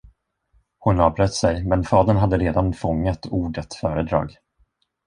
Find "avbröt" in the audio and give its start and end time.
0.99-1.33